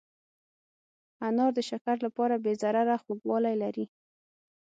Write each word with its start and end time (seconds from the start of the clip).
انار 1.27 1.51
د 1.57 1.59
شکر 1.69 1.95
لپاره 2.05 2.35
بې 2.43 2.53
ضرره 2.61 2.95
خوږوالی 3.03 3.55
لري. 3.63 3.85